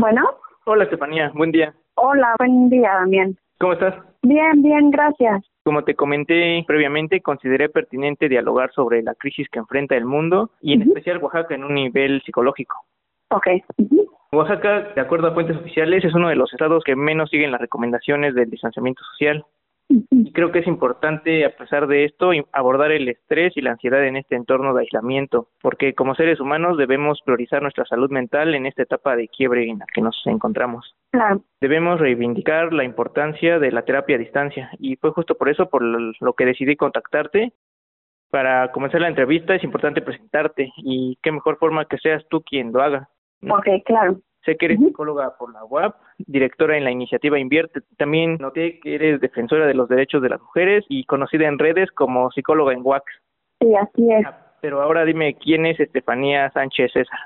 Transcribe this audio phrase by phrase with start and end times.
[0.00, 0.22] Bueno.
[0.64, 1.30] Hola, Estefanía.
[1.34, 1.74] Buen día.
[1.96, 3.36] Hola, buen día, Damián.
[3.58, 3.94] ¿Cómo estás?
[4.22, 5.44] Bien, bien, gracias.
[5.62, 10.72] Como te comenté previamente, consideré pertinente dialogar sobre la crisis que enfrenta el mundo y
[10.72, 12.76] en especial Oaxaca en un nivel psicológico.
[13.28, 13.46] Ok.
[14.32, 17.60] Oaxaca, de acuerdo a fuentes oficiales, es uno de los estados que menos siguen las
[17.60, 19.44] recomendaciones del distanciamiento social.
[19.90, 24.06] Y creo que es importante, a pesar de esto, abordar el estrés y la ansiedad
[24.06, 28.66] en este entorno de aislamiento, porque como seres humanos debemos priorizar nuestra salud mental en
[28.66, 30.94] esta etapa de quiebre en la que nos encontramos.
[31.10, 31.42] Claro.
[31.60, 35.82] Debemos reivindicar la importancia de la terapia a distancia y fue justo por eso por
[35.82, 37.52] lo que decidí contactarte.
[38.30, 42.72] Para comenzar la entrevista es importante presentarte y qué mejor forma que seas tú quien
[42.72, 43.08] lo haga.
[43.42, 44.20] Ok, claro.
[44.44, 47.80] Sé que eres psicóloga por la UAP, directora en la iniciativa Invierte.
[47.98, 51.90] También noté que eres defensora de los derechos de las mujeres y conocida en redes
[51.90, 53.04] como psicóloga en WAX.
[53.60, 54.26] Sí, así es.
[54.62, 57.18] Pero ahora dime, ¿quién es Estefanía Sánchez César?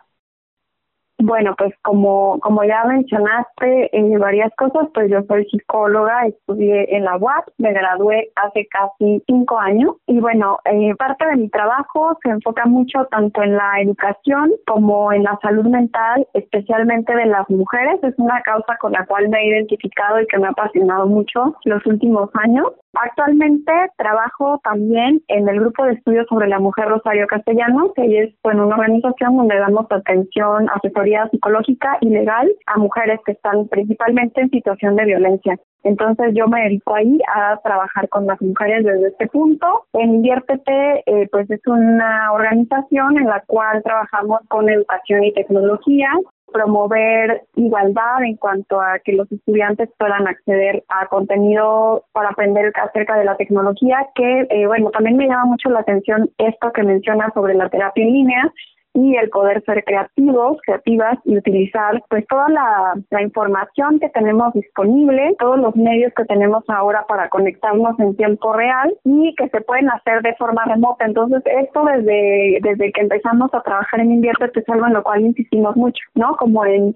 [1.19, 7.05] Bueno, pues como, como ya mencionaste en varias cosas, pues yo soy psicóloga, estudié en
[7.05, 12.19] la UAP, me gradué hace casi cinco años y bueno, eh, parte de mi trabajo
[12.23, 17.49] se enfoca mucho tanto en la educación como en la salud mental, especialmente de las
[17.49, 18.03] mujeres.
[18.03, 21.55] Es una causa con la cual me he identificado y que me ha apasionado mucho
[21.65, 22.73] los últimos años.
[22.95, 28.35] Actualmente trabajo también en el grupo de estudios sobre la mujer Rosario Castellanos, que es
[28.43, 34.41] bueno, una organización donde damos atención, asesoría psicológica y legal a mujeres que están principalmente
[34.41, 35.59] en situación de violencia.
[35.85, 39.87] Entonces yo me dedico ahí a trabajar con las mujeres desde este punto.
[39.93, 46.09] En Inviértete, eh, pues es una organización en la cual trabajamos con educación y tecnología,
[46.55, 53.19] promover igualdad en cuanto a que los estudiantes puedan acceder a contenido para aprender acerca
[53.19, 57.29] de la tecnología, que eh, bueno, también me llama mucho la atención esto que menciona
[57.35, 58.53] sobre la terapia en línea,
[58.95, 65.35] y el poder ser creativos, creativas y utilizar pues toda la, información que tenemos disponible,
[65.39, 69.91] todos los medios que tenemos ahora para conectarnos en tiempo real y que se pueden
[69.91, 71.05] hacer de forma remota.
[71.07, 75.23] Entonces esto desde, desde que empezamos a trabajar en Invierte es algo en lo cual
[75.23, 76.37] insistimos mucho, ¿no?
[76.37, 76.95] Como en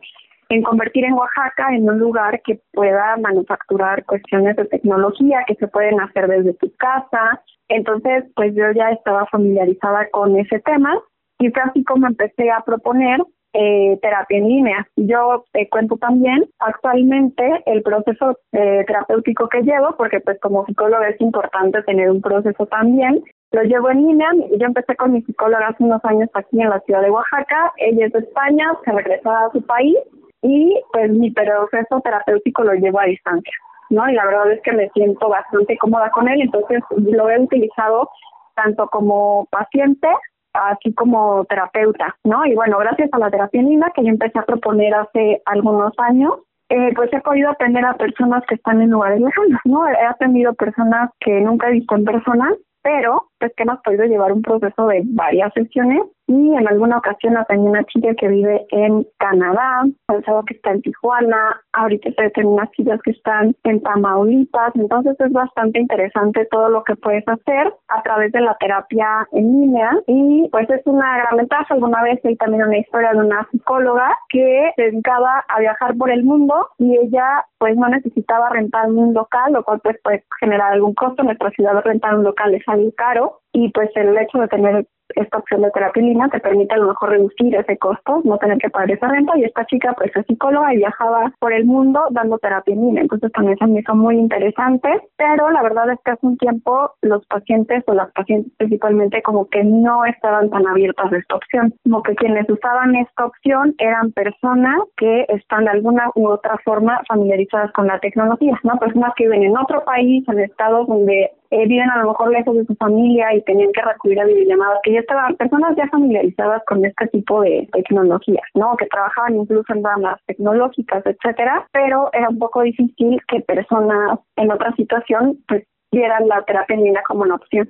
[0.50, 5.68] en convertir en Oaxaca en un lugar que pueda manufacturar cuestiones de tecnología que se
[5.68, 7.42] pueden hacer desde tu casa.
[7.68, 10.98] Entonces, pues yo ya estaba familiarizada con ese tema
[11.38, 13.20] y fue así como empecé a proponer
[13.54, 14.86] eh, terapia en línea.
[14.96, 21.02] Yo te cuento también actualmente el proceso eh, terapéutico que llevo, porque pues como psicólogo
[21.04, 23.22] es importante tener un proceso también.
[23.52, 24.28] Lo llevo en línea.
[24.58, 27.72] Yo empecé con mi psicóloga hace unos años aquí en la ciudad de Oaxaca.
[27.78, 29.96] Ella es de España, se regresó a su país
[30.42, 33.52] y pues mi proceso terapéutico lo llevo a distancia.
[33.90, 34.08] ¿no?
[34.10, 38.10] Y la verdad es que me siento bastante cómoda con él, entonces lo he utilizado
[38.54, 40.08] tanto como paciente
[40.52, 42.44] así como terapeuta, ¿no?
[42.46, 46.34] Y bueno, gracias a la terapia linda que yo empecé a proponer hace algunos años,
[46.68, 49.88] eh, pues he podido atender a personas que están en lugares lejanos, ¿no?
[49.88, 54.32] He atendido personas que nunca he visto en persona, pero pues que hemos podido llevar
[54.32, 59.06] un proceso de varias sesiones y en alguna ocasión atendí una chica que vive en
[59.18, 65.16] Canadá, pensaba que está en Tijuana, ahorita estoy unas chicas que están en Tamaulipas, entonces
[65.18, 69.90] es bastante interesante todo lo que puedes hacer a través de la terapia en línea
[70.06, 71.74] y pues es una gran ventaja.
[71.74, 76.10] Alguna vez hay también una historia de una psicóloga que se dedicaba a viajar por
[76.10, 80.72] el mundo y ella pues no necesitaba rentar un local, lo cual pues puede generar
[80.72, 81.22] algún costo.
[81.22, 84.86] En nuestra ciudad rentar un local es algo caro y pues el hecho de tener
[85.14, 88.58] esta opción de terapia en te permite a lo mejor reducir ese costo, no tener
[88.58, 92.00] que pagar esa renta y esta chica pues es psicóloga y viajaba por el mundo
[92.10, 95.98] dando terapia en línea, entonces también se me hizo muy interesante, pero la verdad es
[96.04, 100.66] que hace un tiempo los pacientes o las pacientes principalmente como que no estaban tan
[100.66, 105.70] abiertas a esta opción, como que quienes usaban esta opción eran personas que están de
[105.70, 108.78] alguna u otra forma familiarizadas con la tecnología, ¿no?
[108.78, 112.56] Personas que viven en otro país, en estados donde eh, viven a lo mejor lejos
[112.56, 116.62] de su familia y tenían que recurrir a videollamadas, que ya estaban personas ya familiarizadas
[116.66, 118.76] con este tipo de tecnologías, ¿no?
[118.76, 124.50] Que trabajaban incluso en ramas tecnológicas, etcétera, pero era un poco difícil que personas en
[124.50, 127.68] otra situación pues vieran la terapia en línea como una opción.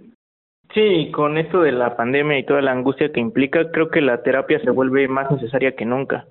[0.75, 4.23] Sí, con esto de la pandemia y toda la angustia que implica, creo que la
[4.23, 6.27] terapia se vuelve más necesaria que nunca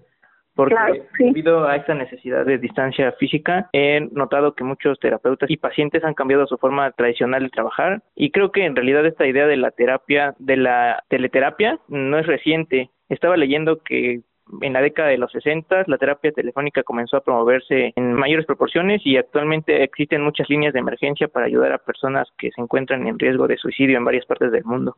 [0.57, 0.75] porque
[1.19, 6.15] debido a esta necesidad de distancia física he notado que muchos terapeutas y pacientes han
[6.15, 9.69] cambiado su forma tradicional de trabajar y creo que en realidad esta idea de la
[9.69, 12.89] terapia, de la teleterapia, no es reciente.
[13.07, 14.21] Estaba leyendo que
[14.62, 19.01] en la década de los 60 la terapia telefónica comenzó a promoverse en mayores proporciones
[19.06, 23.19] y actualmente existen muchas líneas de emergencia para ayudar a personas que se encuentran en
[23.19, 24.98] riesgo de suicidio en varias partes del mundo.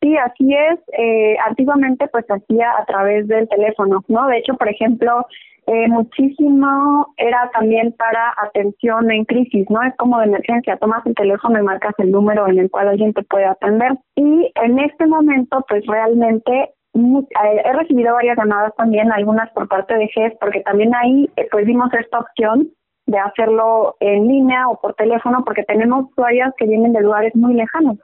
[0.00, 0.78] Sí, así es.
[0.96, 4.28] Eh, antiguamente pues hacía a través del teléfono, ¿no?
[4.28, 5.26] De hecho, por ejemplo,
[5.66, 9.82] eh, muchísimo era también para atención en crisis, ¿no?
[9.82, 13.12] Es como de emergencia, tomas el teléfono y marcas el número en el cual alguien
[13.12, 13.98] te puede atender.
[14.14, 16.52] Y en este momento, pues realmente
[16.94, 21.48] eh, he recibido varias llamadas también, algunas por parte de GES, porque también ahí eh,
[21.50, 22.68] pues vimos esta opción
[23.06, 27.54] de hacerlo en línea o por teléfono, porque tenemos usuarias que vienen de lugares muy
[27.54, 27.98] lejanos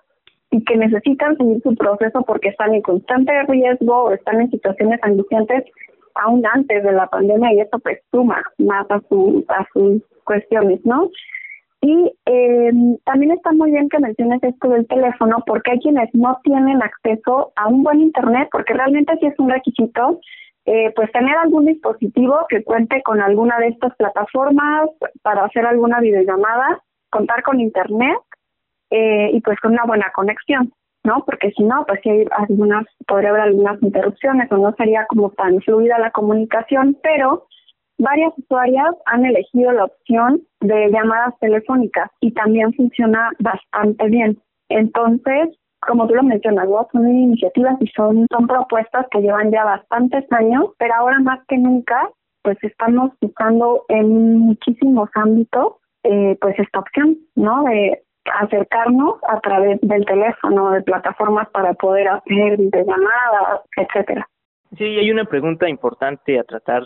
[0.55, 5.01] y que necesitan seguir su proceso porque están en constante riesgo o están en situaciones
[5.03, 5.65] angustiantes
[6.15, 10.79] aún antes de la pandemia y eso pues suma más a, su, a sus cuestiones,
[10.85, 11.11] ¿no?
[11.81, 12.73] Y eh,
[13.05, 17.53] también está muy bien que menciones esto del teléfono porque hay quienes no tienen acceso
[17.56, 20.21] a un buen internet porque realmente sí es un requisito
[20.67, 24.89] eh, pues tener algún dispositivo que cuente con alguna de estas plataformas
[25.23, 26.81] para hacer alguna videollamada,
[27.11, 28.19] contar con internet
[28.90, 30.72] eh, y pues con una buena conexión.
[31.04, 31.22] ¿no?
[31.26, 35.31] Porque si no, pues sí hay algunas, podría haber algunas interrupciones o no sería como
[35.31, 37.46] tan fluida la comunicación, pero
[37.98, 44.40] varias usuarias han elegido la opción de llamadas telefónicas y también funciona bastante bien.
[44.70, 45.50] Entonces,
[45.86, 50.70] como tú lo mencionas, son iniciativas y son, son propuestas que llevan ya bastantes años,
[50.78, 52.08] pero ahora más que nunca,
[52.42, 57.64] pues estamos buscando en muchísimos ámbitos, eh, pues esta opción, ¿no?
[57.64, 58.02] De
[58.32, 64.29] acercarnos a través del teléfono, de plataformas para poder hacer llamadas, etcétera.
[64.76, 66.85] Sí, hay una pregunta importante a tratar.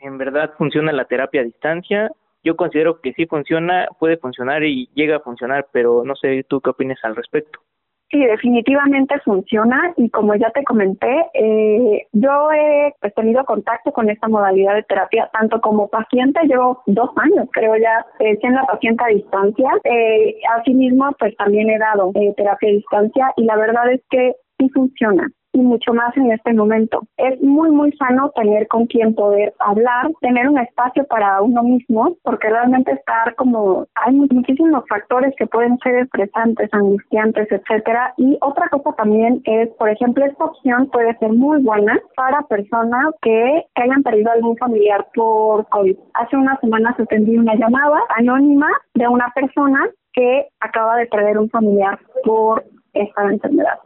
[0.00, 2.10] ¿En verdad funciona la terapia a distancia?
[2.44, 6.60] Yo considero que sí funciona, puede funcionar y llega a funcionar, pero no sé tú
[6.60, 7.60] qué opinas al respecto.
[8.10, 14.08] Sí, definitivamente funciona y como ya te comenté, eh, yo he pues, tenido contacto con
[14.08, 19.04] esta modalidad de terapia tanto como paciente, llevo dos años creo ya eh, siendo paciente
[19.04, 23.92] a distancia, eh, asimismo pues también he dado eh, terapia a distancia y la verdad
[23.92, 27.00] es que sí funciona y mucho más en este momento.
[27.16, 32.16] Es muy, muy sano tener con quien poder hablar, tener un espacio para uno mismo,
[32.22, 38.14] porque realmente estar como, hay muchísimos factores que pueden ser estresantes, angustiantes, etcétera.
[38.16, 43.14] Y otra cosa también es, por ejemplo, esta opción puede ser muy buena para personas
[43.22, 45.96] que, hayan perdido algún familiar por COVID.
[46.14, 51.48] Hace unas semanas atendí una llamada anónima de una persona que acaba de perder un
[51.48, 53.78] familiar por esta enfermedad.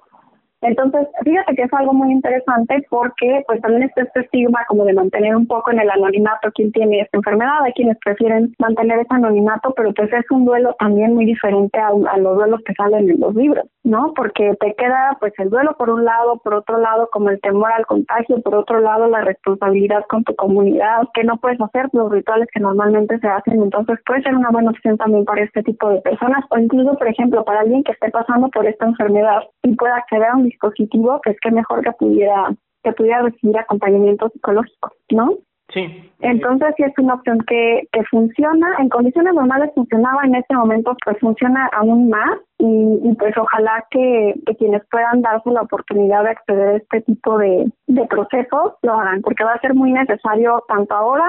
[0.63, 4.95] Entonces, fíjate que es algo muy interesante porque pues también está este estigma como de
[4.95, 9.15] mantener un poco en el anonimato quién tiene esta enfermedad, hay quienes prefieren mantener ese
[9.15, 13.11] anonimato, pero pues es un duelo también muy diferente a, a los duelos que salen
[13.11, 14.13] en los libros, ¿no?
[14.15, 17.73] Porque te queda pues el duelo por un lado, por otro lado como el temor
[17.73, 22.11] al contagio, por otro lado la responsabilidad con tu comunidad, que no puedes hacer los
[22.11, 25.91] rituales que normalmente se hacen, entonces puede ser una buena opción también para este tipo
[25.91, 26.45] de personas.
[26.51, 30.29] O incluso, por ejemplo, para alguien que esté pasando por esta enfermedad y pueda acceder
[30.29, 35.35] a un dispositivo, pues que mejor que pudiera que pudiera recibir acompañamiento psicológico, ¿no?
[35.73, 36.11] Sí.
[36.21, 40.95] Entonces sí es una opción que, que funciona, en condiciones normales funcionaba, en este momento
[41.05, 46.25] pues funciona aún más y, y pues ojalá que, que, quienes puedan darse la oportunidad
[46.25, 49.93] de acceder a este tipo de, de procesos lo hagan, porque va a ser muy
[49.93, 51.29] necesario tanto ahora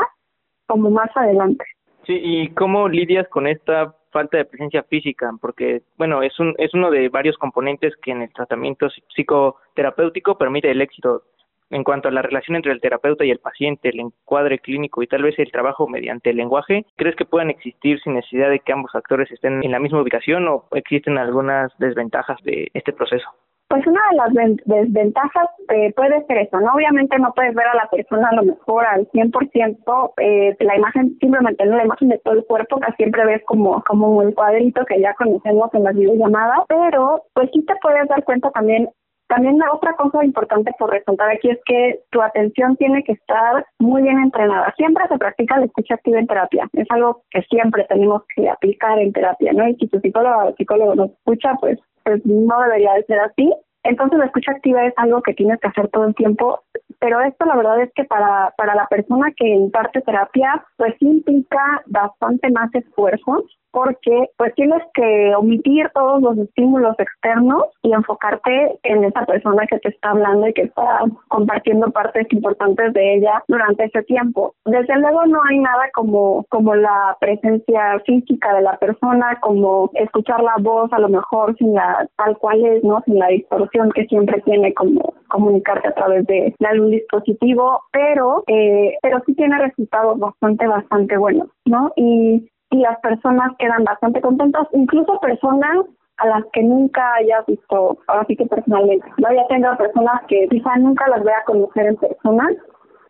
[0.68, 1.64] como más adelante.
[2.06, 6.74] Sí, ¿y cómo lidias con esta falta de presencia física, porque, bueno, es, un, es
[6.74, 11.24] uno de varios componentes que en el tratamiento psicoterapéutico permite el éxito.
[11.70, 15.08] En cuanto a la relación entre el terapeuta y el paciente, el encuadre clínico y
[15.08, 18.74] tal vez el trabajo mediante el lenguaje, ¿crees que puedan existir sin necesidad de que
[18.74, 23.28] ambos actores estén en la misma ubicación o existen algunas desventajas de este proceso?
[23.74, 26.74] Pues una de las desventajas eh, puede ser eso, ¿no?
[26.76, 31.18] Obviamente no puedes ver a la persona a lo mejor al 100%, eh, la imagen,
[31.20, 34.86] simplemente no la imagen de todo el cuerpo, que siempre ves como, como un cuadrito
[34.86, 38.90] que ya conocemos en las videollamadas, pero pues sí te puedes dar cuenta también
[39.28, 44.04] también otra cosa importante por resaltar aquí es que tu atención tiene que estar muy
[44.04, 44.72] bien entrenada.
[44.78, 46.70] Siempre se practica la escucha activa en terapia.
[46.74, 49.68] Es algo que siempre tenemos que aplicar en terapia, ¿no?
[49.68, 53.54] Y si tu psicólogo o psicólogo nos escucha, pues pues no debería de ser así.
[53.84, 56.64] Entonces la escucha activa es algo que tienes que hacer todo el tiempo,
[57.00, 61.84] pero esto la verdad es que para, para la persona que imparte terapia, pues implica
[61.88, 63.44] bastante más esfuerzo
[63.74, 69.80] porque pues tienes que omitir todos los estímulos externos y enfocarte en esa persona que
[69.80, 74.54] te está hablando y que está compartiendo partes importantes de ella durante ese tiempo.
[74.66, 80.42] Desde luego no hay nada como, como la presencia física de la persona, como escuchar
[80.44, 83.02] la voz a lo mejor sin la tal cual es, ¿no?
[83.06, 88.96] Sin la distorsión que siempre tiene como comunicarte a través de, algún dispositivo, pero eh,
[89.02, 91.92] pero sí tiene resultados bastante bastante buenos, ¿no?
[91.96, 95.86] Y y las personas quedan bastante contentas, incluso personas
[96.18, 99.32] a las que nunca hayas visto, ahora sí que personalmente, ¿no?
[99.32, 102.50] Ya tengo personas que quizá nunca las voy a conocer en persona,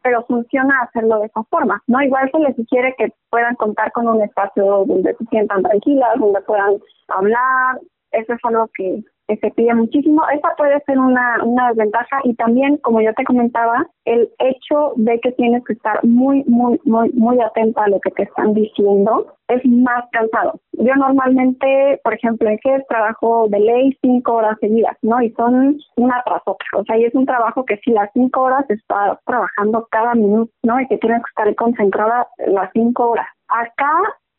[0.02, 2.02] pero funciona hacerlo de esa forma, ¿no?
[2.02, 6.42] Igual se les sugiere que puedan contar con un espacio donde se sientan tranquilas, donde
[6.42, 6.76] puedan
[7.08, 7.80] hablar,
[8.14, 10.22] eso es algo que se pide muchísimo.
[10.34, 15.20] Esa puede ser una, una desventaja y también, como yo te comentaba, el hecho de
[15.20, 19.34] que tienes que estar muy, muy, muy, muy atenta a lo que te están diciendo
[19.48, 20.60] es más cansado.
[20.74, 25.22] Yo normalmente, por ejemplo, en que trabajo de ley cinco horas seguidas, ¿no?
[25.22, 26.68] Y son una tras otra.
[26.76, 30.52] O sea, y es un trabajo que si las cinco horas estás trabajando cada minuto,
[30.64, 30.80] ¿no?
[30.80, 33.28] Y que tienes que estar concentrada las cinco horas.
[33.48, 33.94] Acá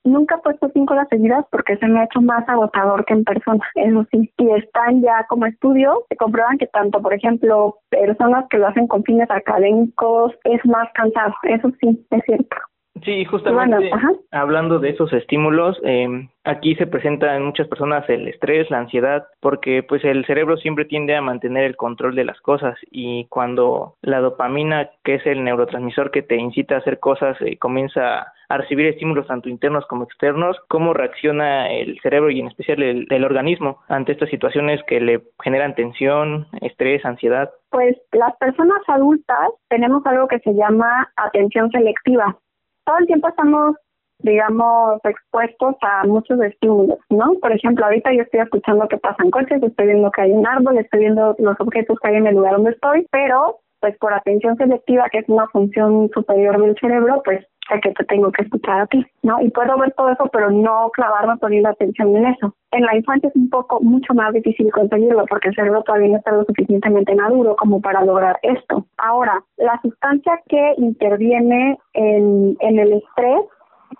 [0.04, 3.25] Nunca he puesto cinco horas seguidas porque se me ha hecho más agotador que en
[3.25, 4.30] persona, eso sí.
[4.37, 8.87] Y están ya como estudios, se comprueban que tanto, por ejemplo, personas que lo hacen
[8.87, 12.56] con fines académicos, es más cansado, eso sí, es cierto.
[13.02, 13.90] Sí, justamente
[14.30, 19.26] hablando de esos estímulos, eh, aquí se presenta en muchas personas el estrés, la ansiedad,
[19.40, 23.96] porque pues el cerebro siempre tiende a mantener el control de las cosas y cuando
[24.00, 28.58] la dopamina, que es el neurotransmisor que te incita a hacer cosas, eh, comienza a
[28.58, 33.24] recibir estímulos tanto internos como externos, cómo reacciona el cerebro y en especial el, el
[33.24, 37.50] organismo ante estas situaciones que le generan tensión, estrés, ansiedad.
[37.70, 42.36] Pues las personas adultas tenemos algo que se llama atención selectiva
[42.85, 43.76] todo el tiempo estamos,
[44.19, 47.35] digamos, expuestos a muchos estímulos, ¿no?
[47.41, 50.79] Por ejemplo, ahorita yo estoy escuchando que pasan coches, estoy viendo que hay un árbol,
[50.79, 54.57] estoy viendo los objetos que hay en el lugar donde estoy, pero pues por atención
[54.57, 58.83] selectiva, que es una función superior del cerebro, pues sé que te tengo que escuchar
[58.83, 59.40] a ti, ¿no?
[59.40, 62.54] Y puedo ver todo eso, pero no clavarme poniendo atención en eso.
[62.73, 66.18] En la infancia es un poco mucho más difícil conseguirlo porque el cerebro todavía no
[66.18, 68.87] está lo suficientemente maduro como para lograr esto.
[68.99, 73.42] Ahora, la sustancia que interviene en, en el estrés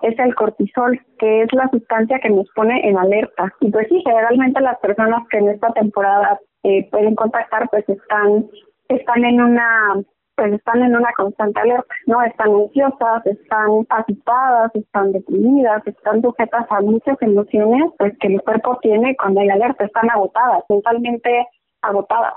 [0.03, 3.53] es el cortisol, que es la sustancia que nos pone en alerta.
[3.61, 8.47] Y pues sí, generalmente las personas que en esta temporada eh, pueden contactar, pues están,
[8.89, 10.03] están en una
[10.37, 12.23] pues están en una constante alerta, ¿no?
[12.23, 18.79] Están ansiosas, están agitadas, están deprimidas, están sujetas a muchas emociones pues que el cuerpo
[18.83, 21.47] tiene cuando hay alerta, están agotadas, mentalmente
[21.83, 22.35] agotadas.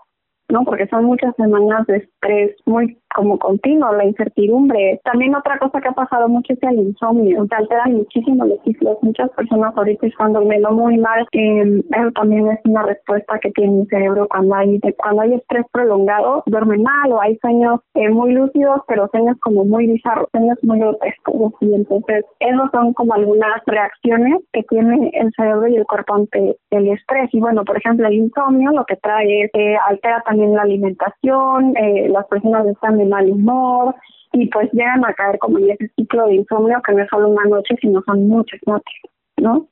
[0.50, 0.64] ¿No?
[0.64, 5.02] Porque son muchas semanas de estrés muy como continuo, la incertidumbre.
[5.04, 8.98] También otra cosa que ha pasado mucho es el insomnio, se alteran muchísimo los ciclos.
[9.02, 13.82] Muchas personas ahorita están durmiendo muy mal, eh, eso también es una respuesta que tiene
[13.82, 18.34] el cerebro cuando hay cuando hay estrés prolongado, duermen mal o hay sueños eh, muy
[18.34, 21.17] lúcidos, pero sueños como muy bizarros, sueños muy grotescos.
[21.60, 26.58] Y entonces, esos son como algunas reacciones que tiene el cerebro y el cuerpo ante
[26.72, 27.30] el estrés.
[27.34, 31.76] Y bueno, por ejemplo, el insomnio lo que trae es que altera también la alimentación,
[31.78, 33.96] eh, las personas están de mal humor
[34.34, 37.30] y pues llegan a caer como en ese ciclo de insomnio que no es solo
[37.30, 39.02] una noche, sino son muchas noches,
[39.38, 39.68] ¿no?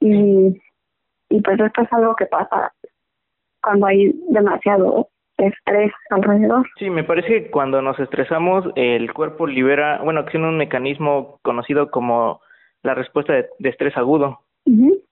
[0.00, 0.60] Y,
[1.28, 2.72] y pues esto es algo que pasa
[3.62, 5.08] cuando hay demasiado
[5.40, 6.68] estrés alrededor.
[6.78, 11.90] Sí, me parece que cuando nos estresamos el cuerpo libera, bueno, tiene un mecanismo conocido
[11.90, 12.40] como
[12.82, 14.40] la respuesta de estrés agudo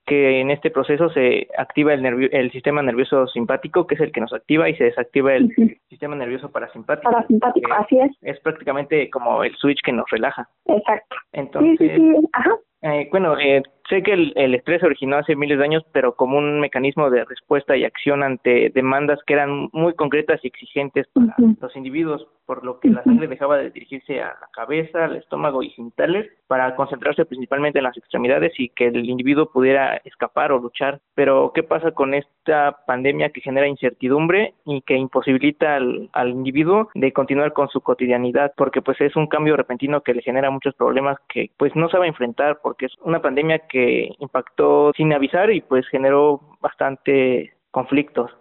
[0.05, 4.21] que en este proceso se activa el, el sistema nervioso simpático, que es el que
[4.21, 5.53] nos activa, y se desactiva el
[5.87, 7.11] sistema nervioso parasimpático.
[7.11, 8.11] Parasimpático, así es.
[8.21, 10.49] Es prácticamente como el switch que nos relaja.
[10.65, 11.15] Exacto.
[11.31, 12.27] Entonces, sí, sí, sí.
[12.33, 12.55] Ajá.
[12.81, 16.37] Eh, bueno, eh, sé que el, el, estrés originó hace miles de años, pero como
[16.37, 21.35] un mecanismo de respuesta y acción ante demandas que eran muy concretas y exigentes para
[21.37, 25.61] los individuos, por lo que la sangre dejaba de dirigirse a la cabeza, al estómago
[25.63, 30.57] y genitales para concentrarse principalmente en las extremidades y que el individuo pudiera escapar o
[30.57, 30.99] luchar.
[31.13, 36.89] Pero, ¿qué pasa con esta pandemia que genera incertidumbre y que imposibilita al, al individuo
[36.95, 38.51] de continuar con su cotidianidad?
[38.57, 42.07] Porque, pues, es un cambio repentino que le genera muchos problemas que, pues, no sabe
[42.07, 43.78] enfrentar porque es una pandemia que
[44.19, 48.31] impactó sin avisar y, pues, generó bastante conflictos.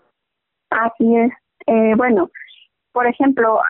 [0.70, 1.32] Así es.
[1.66, 2.30] Eh, bueno,
[2.92, 3.60] por ejemplo,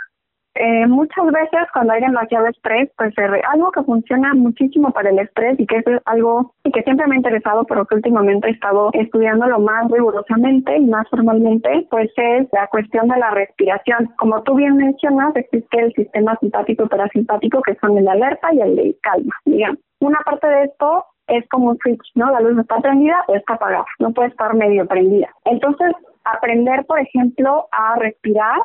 [0.61, 3.15] eh, muchas veces cuando hay demasiado estrés, pues
[3.53, 7.15] algo que funciona muchísimo para el estrés y que es algo y que siempre me
[7.15, 12.49] ha interesado, pero que últimamente he estado estudiándolo más rigurosamente y más formalmente, pues es
[12.53, 14.13] la cuestión de la respiración.
[14.19, 18.61] Como tú bien mencionas, existe el sistema simpático y parasimpático que son el alerta y
[18.61, 19.79] el calma, digamos.
[20.01, 22.31] Una parte de esto es como un switch, ¿no?
[22.31, 25.29] La luz está prendida o está apagada, no puede estar medio prendida.
[25.45, 25.93] Entonces,
[26.25, 28.59] aprender, por ejemplo, a respirar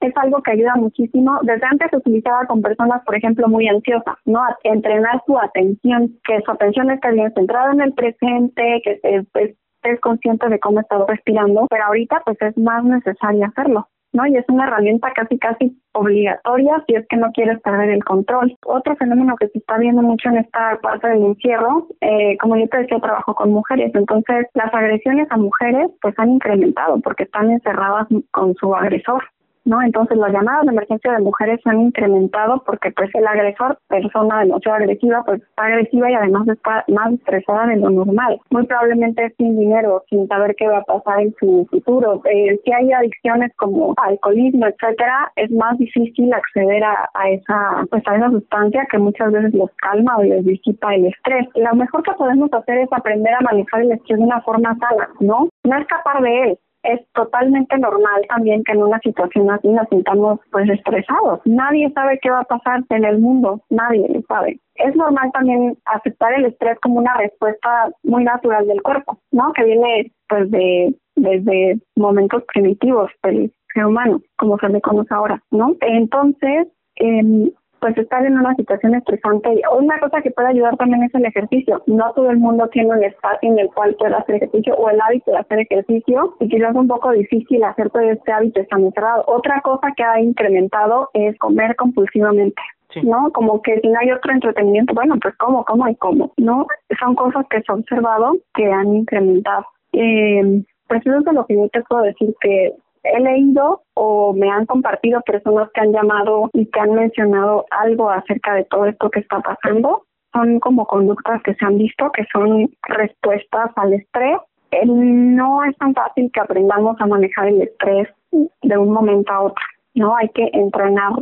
[0.00, 1.38] es algo que ayuda muchísimo.
[1.42, 4.40] Desde antes se utilizaba con personas, por ejemplo, muy ansiosas, ¿no?
[4.62, 10.48] entrenar su atención, que su atención esté bien centrada en el presente, que estés consciente
[10.48, 13.88] de cómo está respirando, pero ahorita pues es más necesario hacerlo.
[14.14, 14.26] ¿No?
[14.26, 18.56] Y es una herramienta casi casi obligatoria si es que no quieres perder el control.
[18.64, 22.66] Otro fenómeno que se está viendo mucho en esta parte del encierro, eh, como yo
[22.68, 27.50] te decía, trabajo con mujeres, entonces las agresiones a mujeres pues han incrementado porque están
[27.50, 29.22] encerradas con su agresor.
[29.64, 29.82] ¿No?
[29.82, 34.40] Entonces las llamadas de emergencia de mujeres se han incrementado porque pues el agresor, persona
[34.40, 38.40] demasiado agresiva, pues está agresiva y además está más estresada de lo normal.
[38.50, 42.20] Muy probablemente sin dinero, sin saber qué va a pasar en su futuro.
[42.24, 48.02] Eh, si hay adicciones como alcoholismo, etcétera, es más difícil acceder a, a esa pues
[48.06, 51.48] a esa sustancia que muchas veces los calma o les disipa el estrés.
[51.54, 55.08] Lo mejor que podemos hacer es aprender a manejar el estrés de una forma sana,
[55.20, 55.48] ¿no?
[55.64, 60.40] No escapar de él, es totalmente normal también que en una situación así nos sintamos
[60.52, 61.40] pues estresados.
[61.44, 64.60] Nadie sabe qué va a pasar en el mundo, nadie lo sabe.
[64.76, 69.52] Es normal también aceptar el estrés como una respuesta muy natural del cuerpo, ¿no?
[69.52, 75.40] Que viene pues de desde momentos primitivos del ser humano, como se le conoce ahora,
[75.50, 75.76] ¿no?
[75.80, 77.52] Entonces, eh,
[77.84, 79.60] pues estar en una situación estresante.
[79.78, 81.82] Una cosa que puede ayudar también es el ejercicio.
[81.86, 84.98] No todo el mundo tiene un espacio en el cual pueda hacer ejercicio o el
[85.02, 88.90] hábito de hacer ejercicio y quizás es un poco difícil hacer todo este hábito tan
[88.92, 89.24] cerrado.
[89.26, 92.62] Otra cosa que ha incrementado es comer compulsivamente.
[93.02, 93.30] ¿no?
[93.32, 96.66] Como que si no hay otro entretenimiento, bueno, pues cómo, cómo y cómo, ¿no?
[96.98, 99.66] Son cosas que se han observado que han incrementado.
[99.92, 102.72] Eh, pues eso es lo que yo te puedo decir que
[103.04, 108.10] he leído o me han compartido personas que han llamado y que han mencionado algo
[108.10, 110.02] acerca de todo esto que está pasando.
[110.32, 114.38] Son como conductas que se han visto que son respuestas al estrés.
[114.86, 119.64] No es tan fácil que aprendamos a manejar el estrés de un momento a otro.
[119.94, 121.12] No hay que entrenar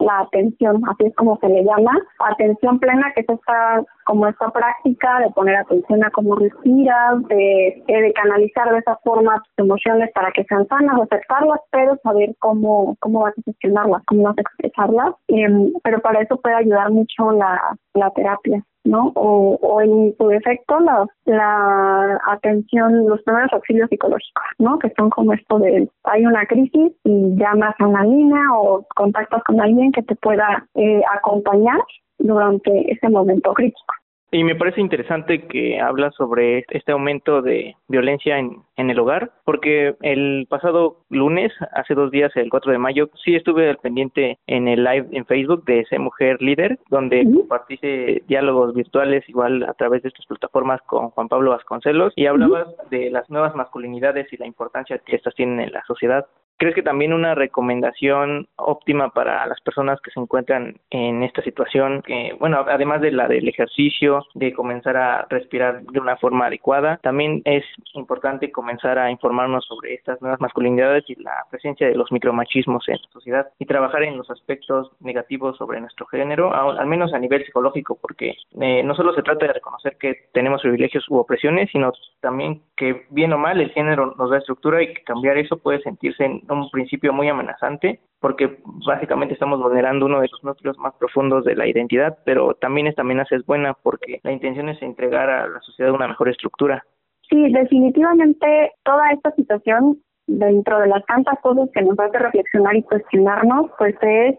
[0.00, 4.50] la atención, así es como se le llama, atención plena, que es esta, como esta
[4.50, 9.66] práctica de poner atención a cómo respiras, de, eh, de canalizar de esa forma tus
[9.66, 14.38] emociones para que sean sanas, aceptarlas, pero saber cómo, cómo vas a gestionarlas, cómo vas
[14.38, 18.64] a expresarlas, em, pero para eso puede ayudar mucho la, la terapia.
[18.84, 19.12] ¿No?
[19.14, 24.78] O, o en su defecto la, la atención, los primeros auxilios psicológicos, ¿no?
[24.78, 29.42] Que son como esto de hay una crisis y llamas a una línea o contactas
[29.44, 31.80] con alguien que te pueda eh, acompañar
[32.18, 33.94] durante ese momento crítico.
[34.32, 39.32] Y me parece interesante que habla sobre este aumento de violencia en, en el hogar,
[39.44, 44.38] porque el pasado lunes, hace dos días, el 4 de mayo, sí estuve al pendiente
[44.46, 49.74] en el live en Facebook de esa mujer líder, donde compartiste diálogos virtuales igual a
[49.74, 54.36] través de estas plataformas con Juan Pablo Vasconcelos y hablabas de las nuevas masculinidades y
[54.36, 56.26] la importancia que estas tienen en la sociedad.
[56.60, 62.02] ¿Crees que también una recomendación óptima para las personas que se encuentran en esta situación,
[62.02, 66.98] que, bueno, además de la del ejercicio, de comenzar a respirar de una forma adecuada,
[67.02, 72.12] también es importante comenzar a informarnos sobre estas nuevas masculinidades y la presencia de los
[72.12, 77.18] micromachismos en sociedad y trabajar en los aspectos negativos sobre nuestro género, al menos a
[77.18, 81.70] nivel psicológico, porque eh, no solo se trata de reconocer que tenemos privilegios u opresiones,
[81.72, 85.56] sino también que bien o mal el género nos da estructura y que cambiar eso
[85.56, 90.78] puede sentirse en un principio muy amenazante porque básicamente estamos vulnerando uno de los núcleos
[90.78, 94.80] más profundos de la identidad, pero también esta amenaza es buena porque la intención es
[94.82, 96.84] entregar a la sociedad una mejor estructura.
[97.28, 102.82] Sí, definitivamente toda esta situación dentro de las tantas cosas que nos hace reflexionar y
[102.82, 104.36] cuestionarnos, pues es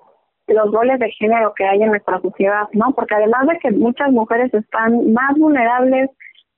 [0.48, 2.92] los roles de género que hay en nuestra sociedad, ¿no?
[2.94, 6.10] Porque además de que muchas mujeres están más vulnerables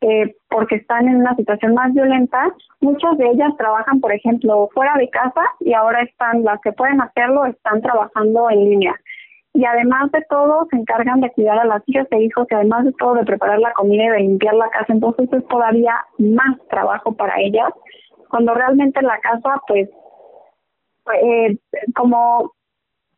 [0.04, 4.96] eh, porque están en una situación más violenta, muchas de ellas trabajan, por ejemplo, fuera
[4.98, 8.96] de casa y ahora están, las que pueden hacerlo, están trabajando en línea.
[9.54, 12.84] Y además de todo, se encargan de cuidar a las hijas e hijos y además
[12.84, 14.92] de todo, de preparar la comida y de limpiar la casa.
[14.92, 17.72] Entonces es todavía más trabajo para ellas,
[18.30, 19.90] cuando realmente en la casa, pues,
[21.22, 21.58] eh,
[21.96, 22.52] como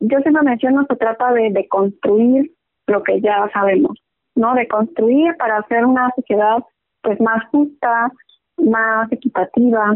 [0.01, 2.51] yo siempre menciono, se trata de construir
[2.85, 3.97] lo que ya sabemos,
[4.35, 4.53] ¿no?
[4.53, 6.63] De construir para hacer una sociedad
[7.05, 8.11] pues más justa,
[8.57, 9.95] más equitativa.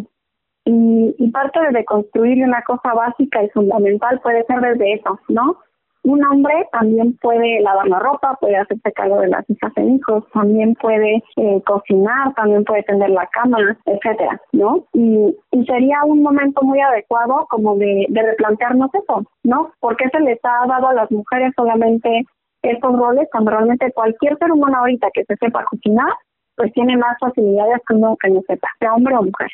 [0.66, 5.58] Y, y parte de construir una cosa básica y fundamental puede ser desde eso, ¿no?
[6.04, 10.24] Un hombre también puede lavar la ropa, puede hacerse cargo de las hijas e hijos,
[10.34, 14.86] también puede eh, cocinar, también puede tender la cama, etcétera, ¿no?
[14.94, 19.72] Y, y sería un momento muy adecuado como de, replantearnos eso, ¿no?
[19.82, 22.24] ¿Por qué se les ha dado a las mujeres solamente
[22.62, 26.14] estos roles cuando realmente cualquier ser humano ahorita que se sepa cocinar
[26.60, 29.50] pues tiene más facilidades que uno que no sepa, sea hombre o mujer,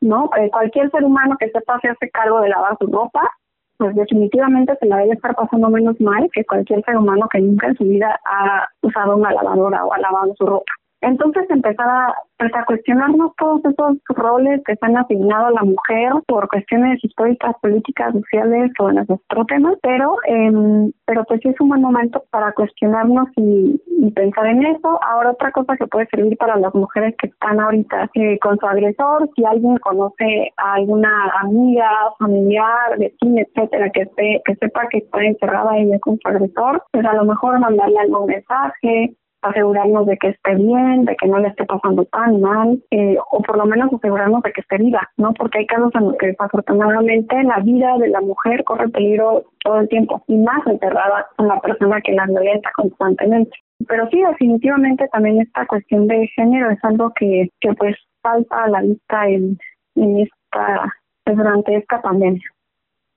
[0.00, 0.28] ¿no?
[0.36, 3.30] Eh, cualquier ser humano que sepa hacerse cargo de lavar su ropa,
[3.76, 7.68] pues definitivamente se la debe estar pasando menos mal que cualquier ser humano que nunca
[7.68, 10.72] en su vida ha usado una lavadora o ha lavado su ropa.
[11.00, 15.62] Entonces empezar a, pues, a cuestionarnos todos esos roles que se han asignado a la
[15.62, 21.48] mujer por cuestiones históricas, políticas, sociales o en otros temas, pero eh, pero pues sí
[21.48, 23.80] es un buen momento para cuestionarnos y,
[24.14, 24.98] pensar en eso.
[25.02, 28.66] Ahora otra cosa que puede servir para las mujeres que están ahorita eh, con su
[28.66, 34.98] agresor, si alguien conoce a alguna amiga, familiar, vecina, etcétera, que esté, que sepa que
[34.98, 40.16] está encerrada ella con su agresor, pues a lo mejor mandarle algún mensaje, asegurarnos de
[40.16, 43.66] que esté bien, de que no le esté pasando tan mal, eh, o por lo
[43.66, 45.32] menos asegurarnos de que esté viva, ¿no?
[45.34, 49.80] Porque hay casos en los que desafortunadamente la vida de la mujer corre peligro todo
[49.80, 53.56] el tiempo, y más enterrada con la persona que la violenta constantemente.
[53.86, 58.68] Pero sí, definitivamente también esta cuestión de género es algo que, que pues falta a
[58.68, 59.56] la vista en,
[59.94, 60.92] en esta,
[61.26, 62.42] durante esta pandemia.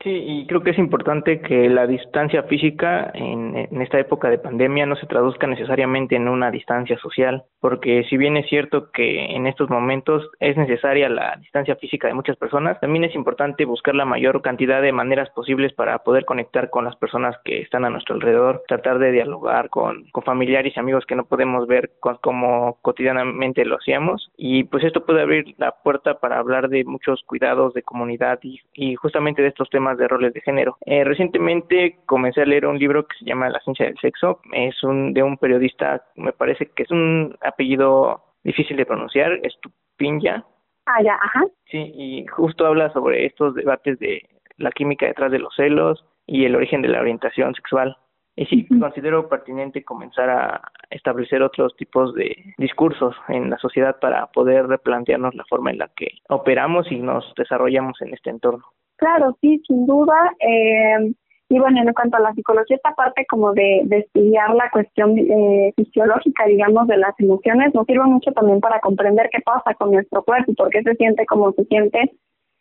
[0.04, 4.88] Sí, y creo que es importante que la distancia física en, esta época de pandemia
[4.88, 9.46] no se traduzca necesariamente en una distancia social, porque si bien es cierto que en
[9.46, 14.06] estos momentos es necesaria la distancia física de muchas personas, también es importante buscar la
[14.06, 18.16] mayor cantidad de maneras posibles para poder conectar con las personas que están a nuestro
[18.16, 23.66] alrededor, tratar de dialogar con, con familiares y amigos que no podemos ver como cotidianamente
[23.66, 27.84] lo hacíamos, y pues esto puede abrir la puerta para hablar de muchos cuidados de
[27.84, 30.78] comunidad y, y justamente de estos temas de roles de género.
[30.86, 34.40] Eh, recientemente comencé a leer un libro que se llama La ciencia del sexo.
[34.54, 40.44] Es un de un periodista, me parece que es un apellido difícil de pronunciar, Estupinya.
[40.86, 41.46] Ah, ya, ajá.
[41.66, 44.28] Sí, y justo habla sobre estos debates de
[44.58, 47.96] la química detrás de los celos y el origen de la orientación sexual.
[48.36, 54.28] Y sí, considero pertinente comenzar a establecer otros tipos de discursos en la sociedad para
[54.28, 58.64] poder replantearnos la forma en la que operamos y nos desarrollamos en este entorno.
[59.02, 60.14] Claro, sí, sin duda.
[60.40, 61.12] Eh,
[61.50, 65.74] y bueno, en cuanto a la psicología, esta parte como de, estudiar la cuestión eh,
[65.76, 70.24] fisiológica, digamos, de las emociones, nos sirve mucho también para comprender qué pasa con nuestro
[70.24, 72.12] cuerpo por qué se siente como se siente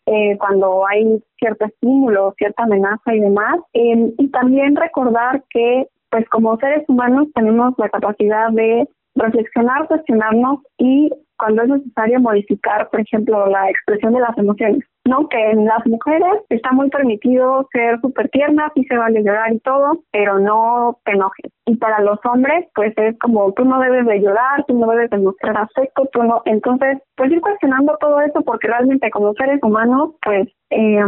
[0.06, 3.60] eh, cuando hay cierto estímulo, cierta amenaza y demás.
[3.74, 10.60] Eh, y también recordar que, pues como seres humanos, tenemos la capacidad de reflexionar, cuestionarnos
[10.78, 14.84] y cuando es necesario modificar, por ejemplo, la expresión de las emociones.
[15.06, 15.28] ¿no?
[15.28, 19.58] Que en las mujeres está muy permitido ser súper tiernas y se vale llorar y
[19.60, 21.50] todo, pero no te enojes.
[21.66, 25.10] Y para los hombres, pues es como tú no debes de llorar, tú no debes
[25.10, 26.42] de mostrar afecto, tú no.
[26.44, 31.02] Entonces, pues ir cuestionando todo eso porque realmente como seres humanos, pues eh,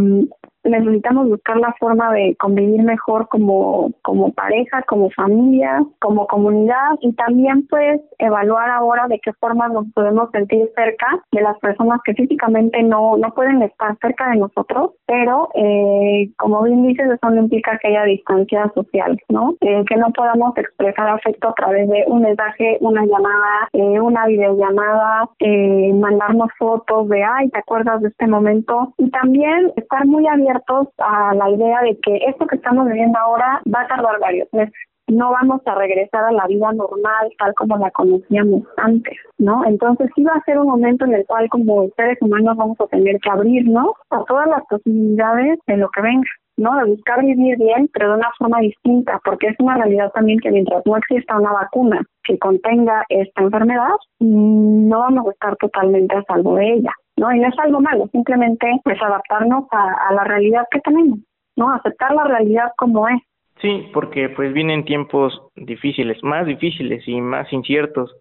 [0.65, 7.13] necesitamos buscar la forma de convivir mejor como, como pareja, como familia, como comunidad y
[7.15, 12.15] también pues evaluar ahora de qué forma nos podemos sentir cerca de las personas que
[12.15, 17.43] físicamente no, no pueden estar cerca de nosotros, pero eh, como bien dices, eso no
[17.43, 19.55] implica que haya distancia social, ¿no?
[19.61, 24.27] Eh, que no podamos expresar afecto a través de un mensaje, una llamada, eh, una
[24.27, 28.95] videollamada, eh, mandarnos fotos de, ay, ¿te acuerdas de este momento?
[28.99, 33.61] Y también estar muy abiertos a la idea de que esto que estamos viviendo ahora
[33.73, 34.75] va a tardar varios meses.
[35.13, 39.65] No vamos a regresar a la vida normal tal como la conocíamos antes, ¿no?
[39.65, 42.87] Entonces sí va a ser un momento en el cual como seres humanos vamos a
[42.87, 46.29] tener que abrirnos a todas las posibilidades de lo que venga.
[46.59, 46.77] ¿no?
[46.77, 50.51] De buscar vivir bien, pero de una forma distinta, porque es una realidad también que
[50.51, 56.23] mientras no exista una vacuna que contenga esta enfermedad, no vamos a estar totalmente a
[56.25, 56.93] salvo de ella.
[57.17, 57.33] ¿no?
[57.33, 61.19] Y no es algo malo, simplemente pues adaptarnos a, la realidad que tenemos,
[61.57, 61.73] ¿no?
[61.73, 63.21] Aceptar la realidad como es.
[63.63, 68.13] Sí, porque pues vienen tiempos difíciles, más difíciles y más inciertos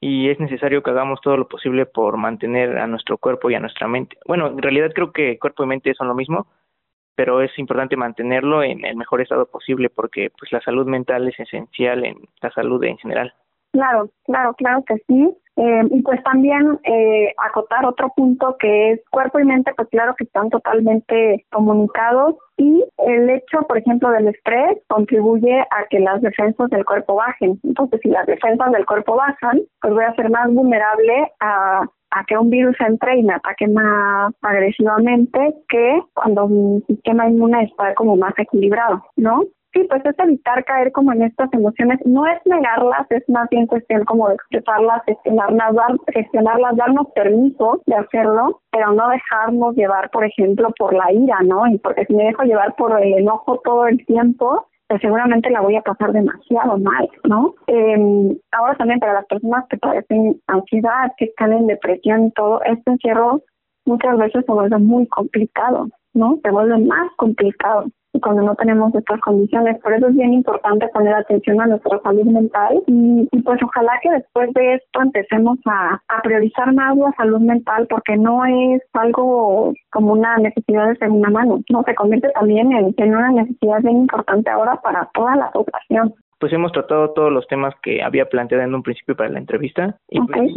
[0.00, 3.60] y es necesario que hagamos todo lo posible por mantener a nuestro cuerpo y a
[3.60, 4.16] nuestra mente.
[4.26, 6.46] Bueno, en realidad creo que cuerpo y mente son lo mismo,
[7.14, 11.38] pero es importante mantenerlo en el mejor estado posible porque pues la salud mental es
[11.38, 13.34] esencial en la salud en general.
[13.72, 15.36] Claro, claro, claro que sí.
[15.56, 20.14] Eh, y pues también eh, acotar otro punto que es cuerpo y mente, pues claro
[20.16, 26.20] que están totalmente comunicados y el hecho, por ejemplo, del estrés contribuye a que las
[26.20, 27.58] defensas del cuerpo bajen.
[27.64, 32.24] Entonces, si las defensas del cuerpo bajan, pues voy a ser más vulnerable a, a
[32.24, 37.94] que un virus entre y me ataque más agresivamente que cuando mi sistema inmune está
[37.94, 39.42] como más equilibrado, ¿no?
[39.76, 43.66] Sí, pues es evitar caer como en estas emociones, no es negarlas, es más bien
[43.66, 50.08] cuestión como de expresarlas, gestionarlas, dar, gestionarlas, darnos permiso de hacerlo, pero no dejarnos llevar,
[50.12, 51.66] por ejemplo, por la ira, ¿no?
[51.66, 55.60] Y porque si me dejo llevar por el enojo todo el tiempo, pues seguramente la
[55.60, 57.54] voy a pasar demasiado mal, ¿no?
[57.66, 62.62] Eh, ahora también para las personas que padecen ansiedad, que están en depresión y todo,
[62.62, 63.42] este encierro
[63.84, 66.38] muchas veces se vuelve muy complicado, ¿no?
[66.42, 67.84] Se vuelve más complicado
[68.20, 69.78] cuando no tenemos estas condiciones.
[69.82, 74.10] Por eso es bien importante poner atención a nuestra salud mental y, pues ojalá que
[74.10, 79.72] después de esto empecemos a, a, priorizar más la salud mental porque no es algo
[79.92, 83.98] como una necesidad de segunda mano, no se convierte también en, en una necesidad bien
[83.98, 86.14] importante ahora para toda la población
[86.46, 89.98] pues hemos tratado todos los temas que había planteado en un principio para la entrevista.
[90.08, 90.52] Y pues,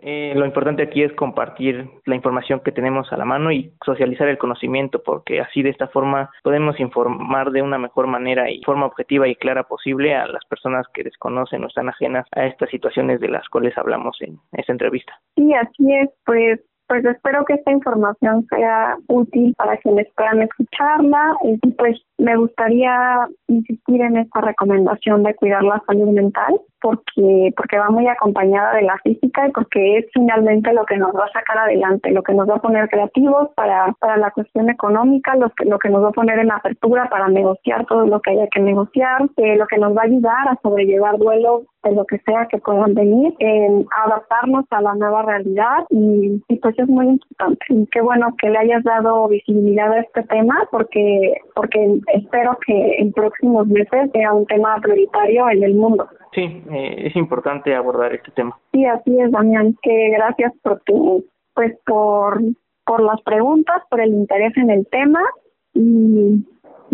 [0.00, 4.26] eh, lo importante aquí es compartir la información que tenemos a la mano y socializar
[4.28, 8.86] el conocimiento, porque así de esta forma podemos informar de una mejor manera y forma
[8.86, 13.20] objetiva y clara posible a las personas que desconocen o están ajenas a estas situaciones
[13.20, 15.12] de las cuales hablamos en esta entrevista.
[15.36, 21.34] Sí, así es, pues pues espero que esta información sea útil para quienes puedan escucharla
[21.42, 27.78] y pues me gustaría insistir en esta recomendación de cuidar la salud mental porque porque
[27.78, 31.32] va muy acompañada de la física y porque es finalmente lo que nos va a
[31.32, 35.48] sacar adelante, lo que nos va a poner creativos para para la cuestión económica, lo
[35.48, 38.48] que lo que nos va a poner en apertura para negociar todo lo que haya
[38.48, 42.18] que negociar, eh, lo que nos va a ayudar a sobrellevar duelos de lo que
[42.18, 47.06] sea que puedan venir, en adaptarnos a la nueva realidad y, y pues es muy
[47.06, 47.64] importante.
[47.68, 52.96] Y qué bueno que le hayas dado visibilidad a este tema porque porque espero que
[52.98, 56.06] en próximos meses sea un tema prioritario en el mundo.
[56.34, 58.58] Sí, eh, es importante abordar este tema.
[58.72, 59.76] Sí, así es, Damián.
[59.82, 62.40] Que gracias por tu, pues por,
[62.84, 65.20] por las preguntas, por el interés en el tema
[65.74, 66.44] y,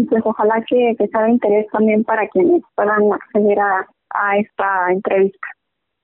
[0.08, 4.92] pues ojalá que, que sea de interés también para quienes puedan acceder a, a esta
[4.92, 5.46] entrevista.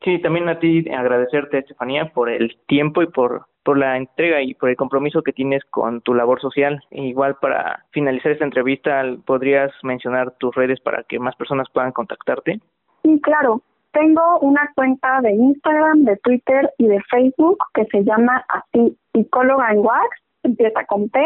[0.02, 4.54] Sí, también a ti agradecerte, Estefanía, por el tiempo y por por la entrega y
[4.54, 6.80] por el compromiso que tienes con tu labor social.
[6.92, 12.60] igual para finalizar esta entrevista, ¿podrías mencionar tus redes para que más personas puedan contactarte?
[13.06, 13.62] Sí, claro.
[13.92, 19.70] Tengo una cuenta de Instagram, de Twitter y de Facebook que se llama así psicóloga
[19.70, 20.08] en wax,
[20.42, 21.20] empieza con P.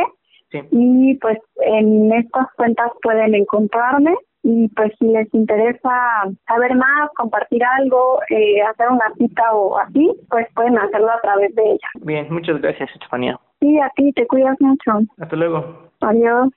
[0.72, 7.62] Y pues en estas cuentas pueden encontrarme y pues si les interesa saber más, compartir
[7.64, 11.88] algo, eh, hacer una cita o así, pues pueden hacerlo a través de ella.
[12.02, 13.38] Bien, muchas gracias, Estefanía.
[13.60, 15.00] Sí, a ti, te cuidas mucho.
[15.18, 15.90] Hasta luego.
[16.00, 16.48] Adiós.